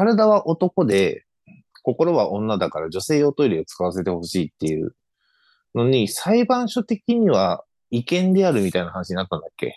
[0.00, 1.26] 体は男で、
[1.82, 4.94] 心は女だから女性用トイレを使わせてほしいっていう
[5.74, 9.76] のに、裁判所的には違憲であるみたいな話になったんだっけ？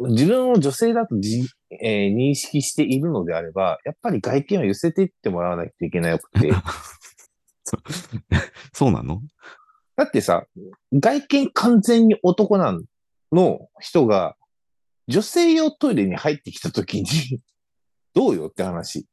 [0.00, 1.48] 自分を女性だとじ、
[1.82, 6.52] えー認識しているのであれば、やっぱり外見を寄せていってもらわないといけないくて。
[7.64, 7.76] そ
[8.72, 9.22] そうなの？
[9.96, 10.46] だってさ、
[10.92, 12.78] 外見完全に男な
[13.32, 14.36] の人が、
[15.08, 17.40] 女性用トイレに入ってきたときに、
[18.14, 19.06] どうよって話。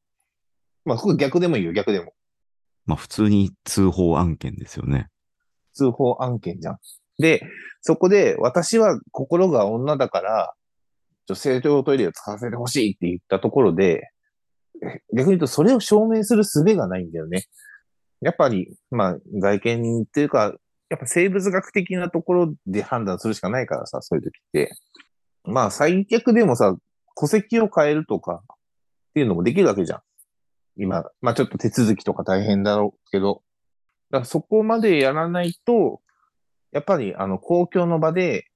[0.86, 2.14] まあ、ここ逆でもいいよ、逆でも。
[2.86, 5.08] まあ普通に通報案件ですよね。
[5.74, 6.80] 通報案件じゃん。
[7.18, 7.42] で、
[7.82, 10.54] そこで私は心が女だから、
[11.28, 14.10] 女性用トイレを使わせてほしいって言ったところで、
[14.82, 17.46] え逆に言うとそれを証明する術がないんだよね。
[18.22, 20.54] やっぱり、まあ、外見っていうか、
[20.90, 24.72] やっぱ生物学的なところで判断するしかないからさ、そういう時って。
[25.44, 26.76] まあ、最悪でもさ、
[27.20, 28.56] 戸籍を変えるとかっ
[29.14, 30.02] ていうのもできるわけじゃん。
[30.78, 33.44] 今、まあちょっと手続きとか大変だろうけど、
[34.12, 36.02] だからそこまでやらないと、
[36.72, 38.48] やっぱりあの公共の場で、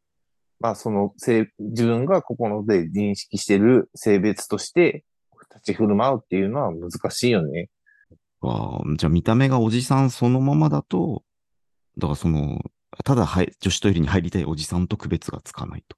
[0.59, 5.03] まあその性、自分が心で認識してる性別として
[5.55, 7.69] 立ち振る舞うっていうのは難しいよね。
[8.41, 11.23] わあじゃあ見た目がおじさんそのままだと、
[11.97, 12.61] だからその、
[13.03, 15.97] ただはい女子トイレに入りたいおじさんと区別がつかないと。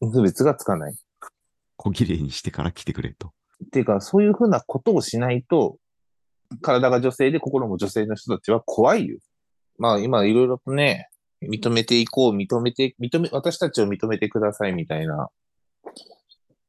[0.00, 0.94] 区別がつかない。
[1.76, 3.32] 小綺麗にしてから来てくれと。
[3.64, 5.78] っていうか、そういうふうなことをしないと、
[6.62, 9.18] 体が女性で心も女性の人たちは怖いよ。
[9.78, 11.08] まあ今いろいろとね、
[11.42, 15.28] 認めていこう、認めて、認め、私たちを認めてくださいみたいな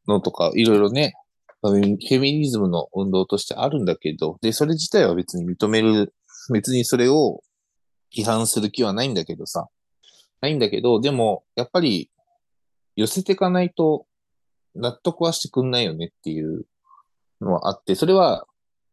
[0.07, 1.13] のとか、いろいろね、
[1.61, 6.13] フェミニズムの運動としてあるんだけど、で、それ自体は別に認める、
[6.51, 7.41] 別にそれを
[8.15, 9.67] 批判する気はないんだけどさ。
[10.41, 12.09] ないんだけど、でも、やっぱり、
[12.95, 14.05] 寄せていかないと、
[14.75, 16.65] 納得はしてくんないよねっていう
[17.41, 18.45] のはあって、それは、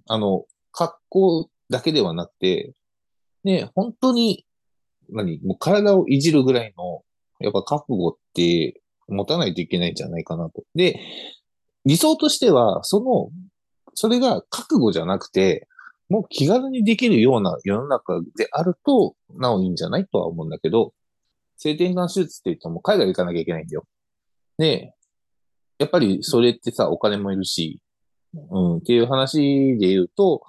[0.08, 2.74] あの、格好だけではなくて、
[3.44, 4.46] ね、本当に、
[5.10, 7.02] 何、もう体をいじるぐらいの、
[7.40, 10.64] やっぱ覚悟って持たないといけないんじゃないかなと。
[10.74, 10.98] で、
[11.84, 13.30] 理想としては、その、
[13.94, 15.68] それが覚悟じゃなくて、
[16.08, 20.92] もう気軽にできるような世の中であると、なおいいんじゃないとは思うんだけど、
[21.56, 23.84] 性転換手術って言っても海外行かなきゃいけないんだよ。
[24.58, 24.92] で、
[25.78, 27.80] やっぱりそれってさ、お金もいるし、
[28.50, 30.42] うん、っていう話で言うと、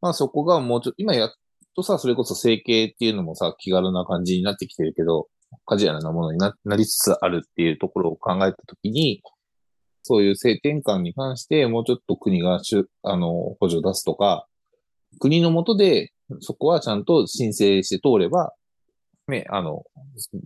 [0.00, 1.32] まあそこがもうちょっと、今やっ
[1.76, 5.28] とさ、それこそ整形っていうのもさ、気軽な感じになってきてるけど、
[5.66, 9.22] カジュアルなものになりつつあるっていうところを考えたときに、
[10.02, 14.46] そういう性転換に関して、もうちょっと国がしゅ、あの、補助を出すとか、
[15.20, 18.52] 国の下で、そこはちゃんと申請して通れば、
[19.28, 19.84] ね、あの、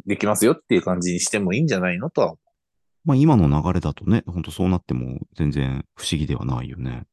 [0.06, 2.36] できますよっていう感じにしてもいいんじゃないのとは
[3.04, 7.06] まあ今の流れだとね、本当そうなっても全然不思議ではないよね。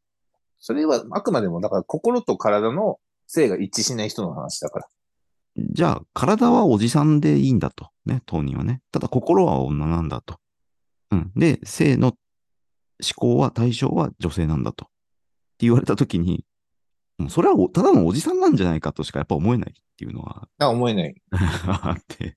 [0.60, 2.98] それはあくまでも、だから心と体の
[3.28, 4.88] 性が一致しない人の話だから。
[5.58, 7.90] じゃあ、体はおじさんでいいんだと。
[8.06, 8.82] ね、当人はね。
[8.92, 10.40] ただ心は女なんだと。
[11.12, 11.32] うん。
[11.36, 12.16] で、性の思
[13.16, 14.86] 考は対象は女性なんだと。
[14.86, 14.88] っ
[15.58, 16.44] て言われたときに、
[17.18, 21.16] もうそれはおただのおじさんなんじゃないかとしかやっぱ思えないっていうのはあ、思えない。
[21.32, 22.36] あって。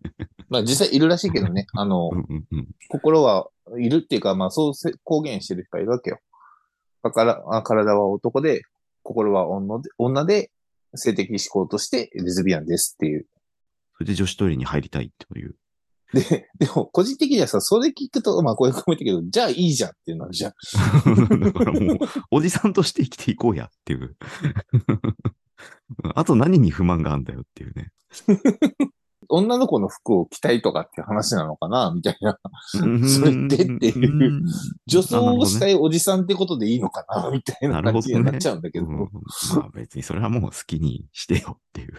[0.49, 1.67] まあ実際いるらしいけどね。
[1.75, 2.69] あのう、んうんうん。
[2.89, 6.21] 心はいるっていうか、まあそうせ公言してる人がいるわけよ。
[7.03, 8.63] だから、あ体は男で、
[9.03, 10.51] 心は女で、女で、
[10.95, 13.27] 性的思考としてレズビアンですっていう。
[13.95, 15.57] それで女子トイレに入りたいっていう。
[16.13, 20.53] で、でも個人的にはさ、それ聞くと、まあこういうコメントだけど、じゃあいいじゃんっていうのあるじゃん。
[21.43, 21.99] だからもう、
[22.31, 24.17] おじさんとして生きていこうやっていう。
[26.15, 27.93] あと何に不満があんだよっていうね。
[29.31, 32.39] 女の子の服を着たいとかっていう話なのかなみたいな。
[32.73, 32.87] そ
[33.27, 34.43] れってっていう
[34.87, 38.87] 女装をしたいおじさんってことでいいのかなみたいな感じになっちゃうんだけど。
[38.87, 39.09] うんま
[39.67, 41.93] あ別にそれはもう好きにしてよっていう。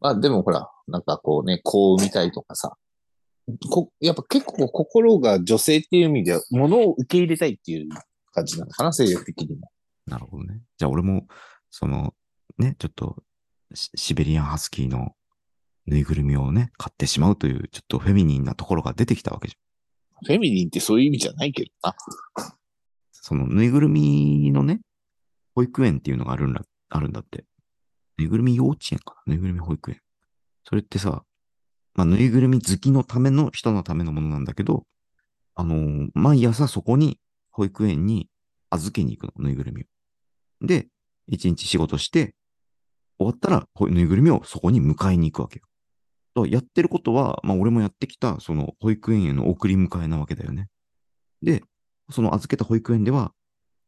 [0.00, 2.76] まあでもほら、なんかこうね、こう見たいとかさ。
[3.70, 7.88] こやっぱ結構心が女性っていう意味では、物を受け入れたいっていう
[8.32, 9.70] 感じなのかな性力的にも。
[10.06, 10.60] なるほどね。
[10.78, 11.26] じゃあ俺も、
[11.70, 12.12] その、
[12.58, 13.22] ね、ちょっと
[13.74, 15.12] シ、シベリアンハスキーの
[15.86, 20.26] ぬいぐるみをね、買ってしまうという、ちょっとフェミニンなところが出てきたわけじゃん。
[20.26, 21.94] フェミニンってそういう意味じゃないけどな。
[23.12, 24.80] そのぬいぐるみのね、
[25.54, 27.44] 保育園っていうのがあるんだ、あるんだって。
[28.18, 29.32] ぬいぐるみ幼稚園かな？
[29.32, 30.00] ぬいぐるみ保育園。
[30.64, 31.22] それってさ、
[31.94, 34.84] まあ、ぬいぐるみ好きのための人のためのものなんだけど、
[35.54, 37.18] あのー毎朝そこに、
[37.50, 38.28] 保育園に
[38.68, 39.86] 預けに行くの、ぬいぐるみを。
[40.66, 40.88] で、
[41.26, 42.34] 一日仕事して、
[43.18, 45.62] 終わったら、ぬいぐるみをそこに迎えに行くわけよ。
[46.34, 50.68] だからやってることは、まあ俺もやってきた、その保育園への送り迎えなわけだよね。
[51.42, 51.62] で、
[52.10, 53.32] その預けた保育園では、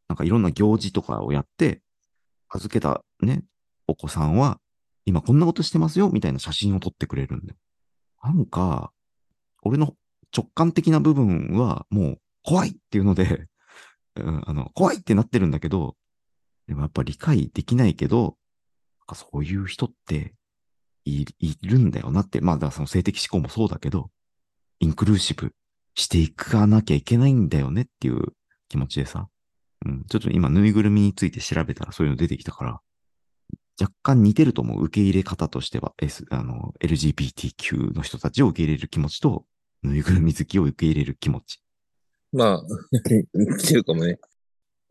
[0.09, 1.83] なんかいろんな行事とかをやって、
[2.49, 3.43] 預けたね、
[3.99, 4.59] 子さんは、
[5.05, 7.57] 今こんなことしてますよ、みたいな写真を撮ってくれるんだよ。
[8.23, 8.93] なんか、
[9.63, 9.95] 俺の
[10.37, 13.49] 直感的な部分は、もう、怖いっていうので、
[14.17, 15.97] うん、あの、怖いってなってるんだけど、
[16.67, 18.37] でもやっぱ理解できないけど、
[19.01, 20.35] なんかそういう人って
[21.05, 21.25] い、
[21.63, 24.11] るんだよなって、まあ、だからその性的思考もそうだけど、
[24.81, 25.55] インクルーシブ
[25.95, 28.35] していかなきゃいけないんだよねっていう
[28.69, 29.29] 気持ちでさ、
[29.87, 32.81] うん、ちょっと今、ぬいぐるみについて調べたらそういうの出てきたから、
[33.81, 34.85] 若干似てると思う。
[34.85, 39.45] 受け入れ方としては、S、あの、LGBTQ の人たちを受け入れる気持ちと、
[39.83, 41.63] ぬいぐるみ好きを受け入れる気持ち。
[42.33, 42.63] まあ、
[43.35, 44.19] 似てるかもね。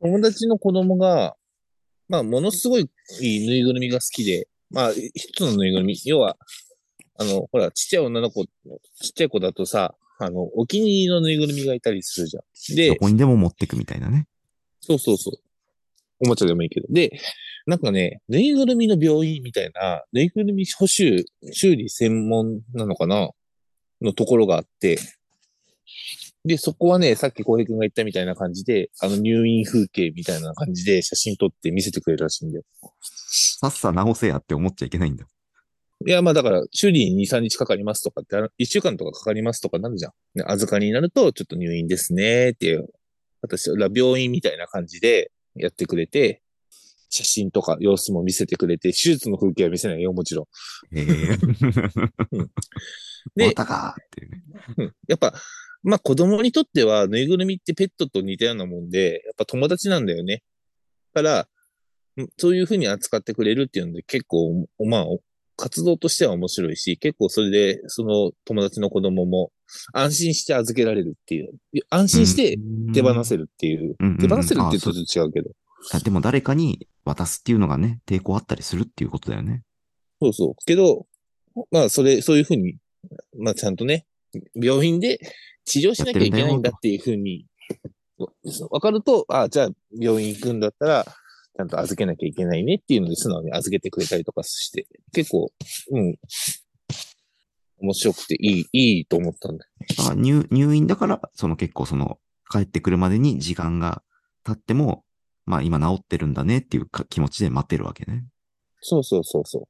[0.01, 1.35] 友達の子供が、
[2.07, 2.89] まあ、ものすごい
[3.21, 6.37] いいぬいぐるみが好きで、まあ、一つのぬいぐるみ、要は、
[7.19, 8.51] あの、ほら、ちっちゃい女の子、ちっ
[9.13, 12.43] ちゃい子だとさ、あの、お気に入りのぬいぐるみがいたりするじゃん。
[12.43, 14.27] どで、こにでも持ってくみたいなね。
[14.81, 15.39] そうそうそう。
[16.19, 16.87] おもちゃでもいいけど。
[16.89, 17.11] で、
[17.67, 23.29] なんかね、ぬいぐるみの病院みたいな、ぬいぐるみ補修、修理専門なのかな？
[24.01, 24.97] のところがあって、
[26.45, 32.63] で、そこはね、さっき浩平君が言ったみたいな感じで、あの入院風景みたいな感じで写真撮って見せてくれるらしいんだよ。
[33.31, 35.27] さっさ直せやって思っちゃいけないんだよ。
[36.05, 40.11] いや、まあだから、修理に2、3日かかりますとかって、あの1週間とかかかりますとかなるじゃん。
[40.35, 42.87] で預かりになると、ちょっと入院ですねっていう、
[43.41, 46.41] 私は病院みたいな感じでやってくれて、
[47.09, 50.97] 写真とか様子も見せてくれて、手術の風景は見せないよ、もちろん。
[50.97, 51.01] え。
[51.01, 51.37] え
[53.49, 53.53] で
[55.07, 55.33] やっぱ、
[55.83, 60.43] まあ子供にとっては、ぬいぐるみってペットと似たようなもんで、やっぱ友達なんだよね。
[61.13, 61.47] だから、
[62.17, 65.05] うんそういうふうに扱ってくれるっていうので、結構、まあ、
[65.55, 69.51] 活動としては面白いし、結構それで、その友達の子供も
[69.93, 71.59] 安心して預けられるっていう、
[71.89, 72.57] 安心して
[72.93, 73.43] 手放せる。
[73.43, 75.53] るっていう、うん手放せるって言うとちょっと違うけど、あ
[76.03, 79.63] でも誰かに渡すっていうのがね、抵抗あったりするっていうことだよね。
[80.21, 80.55] そうそう。
[80.65, 81.05] けど、
[81.71, 82.77] まあ、それ、そういうふうに、
[83.37, 84.05] まあ、ちゃんとね、
[84.55, 85.19] 病院で
[85.65, 87.45] 治療しなきゃいけないんだっていうふうに、
[88.69, 95.51] わかると、あじゃあ、病院行くんだったら、ちゃんと預けなきゃいけないねっていうので、素直に預けてくれたりとかして、結構、
[95.91, 96.15] うん、
[97.79, 99.71] 面白くていい、いいと思ったんだよ。
[99.97, 102.19] だから入入院だから、その結構その、
[102.49, 104.03] 帰ってくるまでに時間が
[104.43, 105.03] 経っても、
[105.47, 108.25] まあ今治ってるんだねっていうか気持ちで待ってるわけね。
[108.81, 109.67] そうそうそうそう。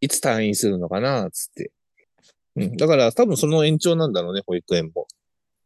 [0.00, 1.72] いつ退院するのかな、つって。
[2.54, 2.76] うん。
[2.76, 5.08] だから、多分その延長なんだろうね、保育園も。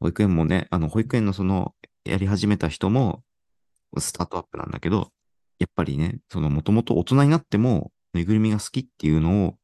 [0.00, 1.74] 保育園もね、あの、保育園のその、
[2.04, 3.22] やり始めた人も、
[3.98, 5.10] スタートアップなんだけど、
[5.58, 9.54] やっぱりね、その、もともと大人になっても、ぬいぐるみが好きっていうのを、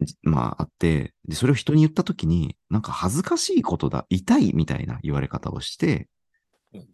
[0.00, 6.08] じまあ、あって、で、それを人に言ったときに、なんか恥ずかしいことだ、痛いみたいな言われ方をして、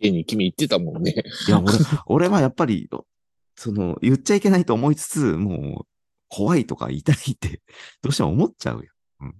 [0.01, 1.15] 家に君言ってたもんね。
[1.49, 1.73] いや、俺、
[2.07, 2.89] 俺はやっぱり、
[3.57, 5.87] その、言っちゃいけないと思いつつ、もう、
[6.29, 7.61] 怖いとか痛いって、
[8.03, 8.93] どうしても思っちゃうよ。
[9.21, 9.35] うん。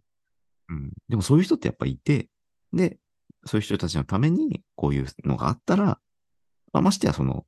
[0.69, 0.93] うん。
[1.09, 2.29] でもそういう人ってやっぱいて、
[2.73, 2.99] で、
[3.47, 6.01] そういう人たちのために、こういうのがあったら、
[6.73, 7.47] まあ、ましてやその、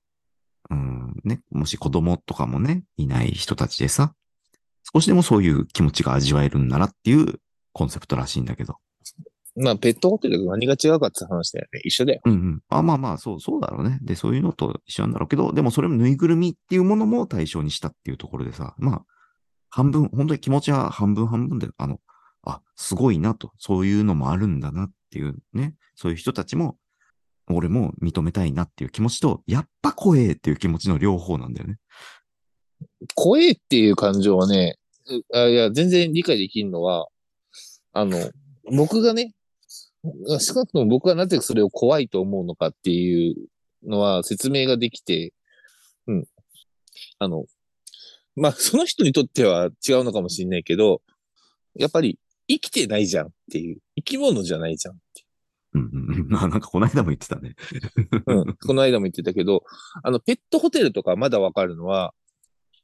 [0.71, 4.15] うん、ね、もし子供とかもね、いない人たちでさ、
[4.93, 7.41] 少しでもそういう気持ちが味わえるんならっていう
[7.73, 8.77] コンセプトらしいんだけど。
[9.54, 11.81] まあ、ペットホテルと何が違うかって話だよね。
[11.84, 12.20] 一緒だよ。
[12.25, 12.62] うんうん。
[12.70, 13.99] あまあまあ、そう、そうだろうね。
[14.02, 19.05] で、そういうのと一緒なんだろうけど、でもそれもぬいぐるみっていうものも対象にしたっていうところでさ、まあ、
[19.69, 22.00] 半分、本当に気持ちは半分半分で、あの、
[22.44, 26.77] あ、すごいなと、そういうのもあるんだなっていうね、そういう人たちも、
[27.48, 31.79] 俺も認めたいなっていう気持ちと、やっぱ怖えっていう気持ちの両方なんだよね。
[33.15, 34.77] 怖えっていう感情はね、
[35.08, 37.08] うあいや、全然理解できるのは、
[37.93, 38.31] あの、
[38.70, 39.34] 僕がね、
[40.41, 43.37] 少なくとも僕はなぜそれを怖いと思うのかっていう
[43.85, 45.32] のは説明ができて、
[46.06, 46.25] うん。
[47.19, 47.47] あの、
[48.35, 51.03] まあ、 その人にとっては違うのかもしれないけど、
[51.75, 52.19] やっぱり
[52.49, 55.25] 生きてないじゃんっていう、生き物じゃないじゃんって
[55.75, 56.29] うんうんうん。
[56.29, 57.55] まあなんかこの間も言ってたね。
[58.27, 59.65] うん、この間も言ってたけど、
[60.03, 62.15] あの、ペットホテルとかまだわかるのは、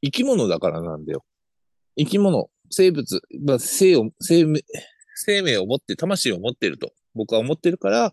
[0.03, 1.25] 生き物だからなんだよ。
[1.97, 4.65] 生き物、生物、まあ、生を、生命、
[5.17, 8.13] 生命を持って、魂を持ってると、僕は思ってるから、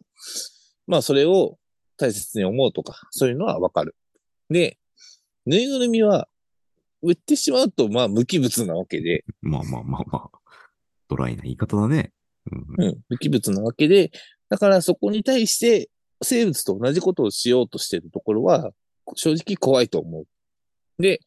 [0.87, 1.57] まあ、それを
[1.97, 3.95] 大切に思うとか、そういうのはわかる。
[4.49, 4.77] で、
[5.45, 6.27] ぬいぐるみは、
[7.01, 10.39] 売ってしまうと、まあ、無機物なわけで、まあまあまあまあ。
[11.07, 12.11] ドライな言い方だね。
[12.51, 14.11] うんうん、無機物なわけで、
[14.49, 15.89] だからそこに対して
[16.23, 18.71] 生物と同じことをしようとしてるところは、
[19.15, 20.25] 正直怖いと思う。
[21.01, 21.19] で、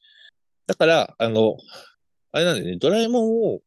[0.67, 1.57] だから、あの、
[2.33, 3.61] あれなんだよね、ドラえもんを、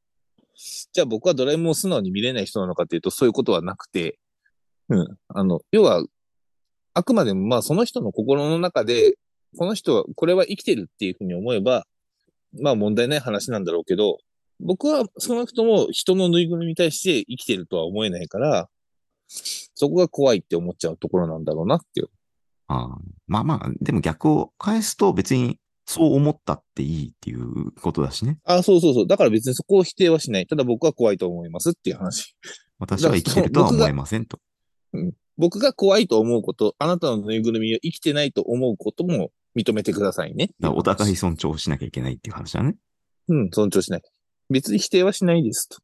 [0.56, 4.20] じゃあ僕はドラえもんを素直に見れない人なのかっていうと、そういうことはなくて、
[4.90, 6.04] うん、あの、要は、
[6.94, 9.16] あくまでもまあその人の心の中で、
[9.58, 11.86] この人は、これは生きてるっていうふうに思えば、
[12.62, 14.20] まあ問題ない話なんだろうけど、
[14.60, 18.70] 僕はその人も人のぬいぐるみに対して生きてるとは思えないから、
[19.28, 22.10] そこが怖いって思っちゃうところなんだろうなっていう。
[22.68, 25.60] あまあまあ、でも逆を返すと別に
[25.92, 28.40] そう思ったっていいっていうことだしね。
[28.46, 29.08] あそうそうそう。
[29.08, 30.48] だから別にそこを否定はしない。
[30.48, 32.38] ただ僕は怖いと思いますっていう話。
[32.80, 34.40] 私は生きてるとは思えませんと。
[35.38, 40.52] 僕が怖いと思うこと、あなたのぬいぐるみを生きてないと思うことも認めてくださいね。
[40.64, 42.78] お互い尊重しなきゃいけないっていう話だね。
[43.28, 44.02] うん、尊重しない。
[44.50, 45.78] 別に否定はしないですと。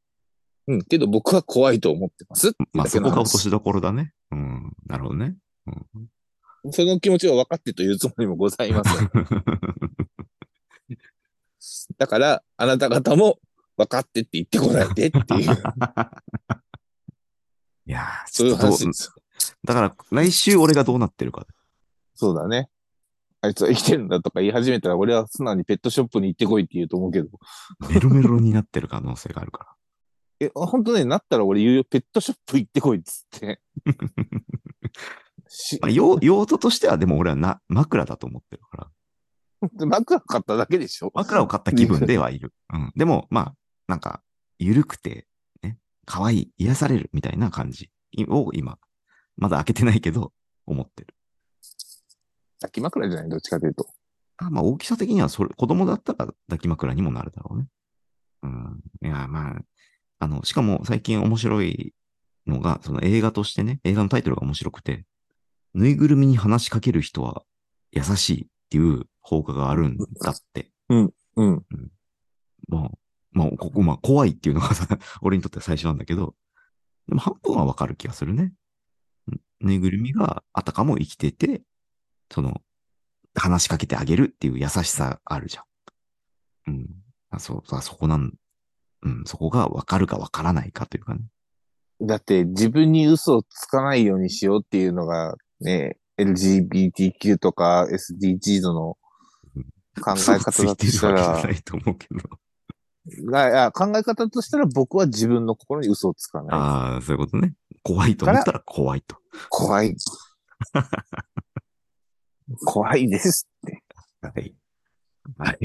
[0.68, 4.14] うん、けど僕は怖いと思ってますまあそこが落としどころだね。
[4.32, 4.74] うん。
[4.86, 5.36] なるほどね。
[5.68, 6.08] うん、
[6.72, 9.10] その気持ちは分かってというつもりもございません。
[11.98, 13.40] だから、あなた方も
[13.78, 15.52] 分かってって言ってこないでっていう、
[17.86, 19.14] いやー、そういう話です。
[19.64, 21.46] だから来週俺がどうなってるか。
[22.16, 22.70] そうだね。
[23.42, 27.30] あいつは生きてるんだとか言い始めたら、俺は素直にペットショップに行ってこいって言うと思うけど。
[27.88, 29.76] メロメロになってる可能性があるか
[30.40, 33.62] え、本当ね、なったら俺言うよ、ペットショップ行ってこいっつって。
[35.82, 38.92] まあ、用用途としてはでも俺はな枕だと思ってるから。
[39.88, 42.54] 枕買っただけでしょ枕を買った気分ではいる。
[42.74, 42.92] うん。
[42.96, 43.56] でも、まあ、
[43.88, 44.22] なんか、
[44.60, 45.28] ゆるくて、
[45.64, 47.92] ね、可愛い、癒されるみたいな感じ
[48.28, 48.78] を今、
[49.36, 50.34] まだ開けてないけど、
[50.66, 51.16] 思ってる。
[52.60, 53.30] 抱き枕じゃない？
[53.30, 53.88] どっちかというと。
[54.38, 57.68] あまあ、大きさ的にはそれ、子供だったら抱き枕にもなるだろうね。
[58.44, 58.82] うん。
[59.04, 59.62] いや、まあ、
[60.20, 61.94] あの、しかも最近面白い
[62.46, 65.06] のが、その映画としてね、映画のタイトルが面白くて、
[65.78, 67.44] ぬいぐるみに話しかける人は
[67.92, 70.72] 優しいっていう放課があるんだって。
[70.90, 71.14] うん。
[72.68, 72.92] まあ、
[73.32, 74.88] まあ、ここ、まあ、怖いっていうのがさ
[75.22, 76.36] 俺にとっては最初なんだけど、
[77.08, 78.54] でも半分はわかる気がするね。
[79.32, 81.62] んぬいぐるみがあたかも生きてて、
[82.32, 82.62] その、
[83.36, 86.72] 話しかけてあげるっていう優しさあるじゃん。
[86.72, 86.88] うん。
[87.30, 88.34] あそう、あそこなん、
[89.04, 91.22] うん、そこがわかるかわからないかというかね。
[92.02, 98.98] だって自分に嘘をつかないようにしようっていうのがね、LGBTQ とか SDGs の
[100.02, 102.20] 考え方だとしたらな、いと思うけど。
[103.32, 106.60] が考え方としたら僕は自分の心に嘘をつかない。
[106.60, 107.54] ああ、そういうことね。
[107.84, 109.18] 怖いと思ったら怖いと。
[109.50, 109.96] 怖い。
[112.66, 113.84] 怖いですって。
[114.22, 114.56] はい。
[115.38, 115.58] はい。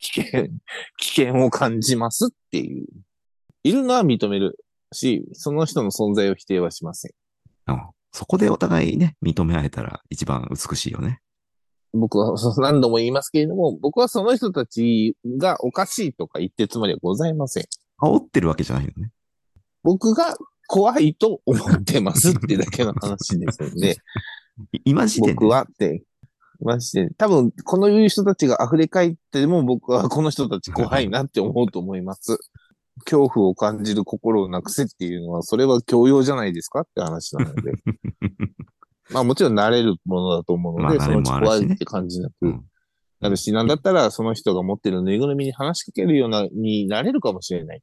[0.00, 0.48] 危険、
[0.96, 2.86] 危険を感じますっていう。
[3.64, 4.58] いるのは認める
[4.92, 7.12] し、その人の存在を否定はしません。
[7.66, 11.20] うんそこでお互いね、認め合えたら一番美しいよね。
[11.92, 17.64] 僕は何度も言いますけれども、僕はその人たちがおかしいとか言ってるつもりはございません。
[18.00, 19.10] 煽ってるわけじゃないよね。
[19.82, 20.36] 僕が
[20.66, 23.96] 怖いと思ってますってだけの話ですので、
[24.72, 25.34] い今時点で。
[25.34, 26.04] 僕はって、
[26.60, 32.38] マジで、多分、このいう人たちが溢れ返っても僕はこの人たち怖いなって思うと思います。
[33.04, 37.72] 恐怖を感じる心をなくせっていうのは、それは教養じゃないですかって話なので。
[39.10, 42.64] まあもちろん慣れるものだと思うので、まあその怖いって感じなくうん
[43.20, 47.82] なるし、なんだったらその人が持ってるぬいぐるみに話しかけるような、になれるかもしれない。